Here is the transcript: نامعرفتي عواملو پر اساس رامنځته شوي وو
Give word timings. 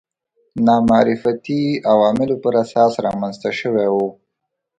نامعرفتي 0.65 1.61
عواملو 1.91 2.35
پر 2.43 2.53
اساس 2.63 2.93
رامنځته 3.05 3.49
شوي 3.59 3.87
وو 3.93 4.07